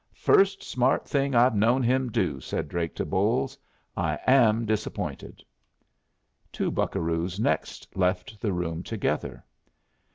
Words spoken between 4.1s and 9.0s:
am disappointed." Two buccaroos next left the room